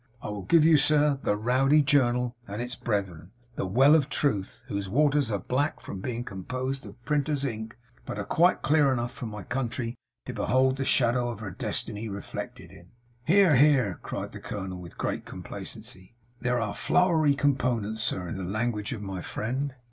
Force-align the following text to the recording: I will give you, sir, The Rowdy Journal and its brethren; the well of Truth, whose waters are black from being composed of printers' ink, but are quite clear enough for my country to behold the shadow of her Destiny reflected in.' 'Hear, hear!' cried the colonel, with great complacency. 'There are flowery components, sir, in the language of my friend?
I 0.19 0.29
will 0.29 0.41
give 0.41 0.65
you, 0.65 0.77
sir, 0.77 1.19
The 1.21 1.35
Rowdy 1.37 1.83
Journal 1.83 2.35
and 2.47 2.59
its 2.59 2.73
brethren; 2.75 3.29
the 3.55 3.67
well 3.67 3.93
of 3.93 4.09
Truth, 4.09 4.63
whose 4.65 4.89
waters 4.89 5.29
are 5.29 5.37
black 5.37 5.79
from 5.79 5.99
being 6.01 6.23
composed 6.23 6.87
of 6.87 7.05
printers' 7.05 7.45
ink, 7.45 7.77
but 8.03 8.17
are 8.17 8.25
quite 8.25 8.63
clear 8.63 8.91
enough 8.91 9.11
for 9.13 9.27
my 9.27 9.43
country 9.43 9.93
to 10.25 10.33
behold 10.33 10.77
the 10.77 10.85
shadow 10.85 11.29
of 11.29 11.39
her 11.41 11.51
Destiny 11.51 12.09
reflected 12.09 12.71
in.' 12.71 12.89
'Hear, 13.25 13.57
hear!' 13.57 13.99
cried 14.01 14.31
the 14.31 14.39
colonel, 14.39 14.79
with 14.81 14.97
great 14.97 15.23
complacency. 15.23 16.15
'There 16.39 16.59
are 16.59 16.73
flowery 16.73 17.35
components, 17.35 18.01
sir, 18.01 18.27
in 18.27 18.37
the 18.37 18.43
language 18.43 18.93
of 18.93 19.03
my 19.03 19.21
friend? 19.21 19.75